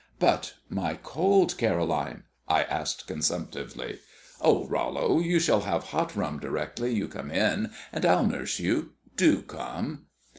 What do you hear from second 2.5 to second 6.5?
asked consumptively. "Oh, Rollo, you shall have hot rum